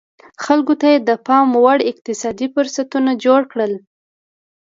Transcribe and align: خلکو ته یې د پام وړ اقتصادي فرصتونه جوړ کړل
خلکو 0.43 0.73
ته 0.81 0.85
یې 0.93 0.97
د 1.09 1.11
پام 1.27 1.47
وړ 1.63 1.79
اقتصادي 1.91 2.47
فرصتونه 2.55 3.11
جوړ 3.25 3.41
کړل 3.51 3.73